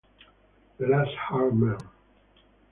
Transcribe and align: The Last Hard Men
The 0.79 0.87
Last 0.87 1.15
Hard 1.29 1.53
Men 1.55 1.77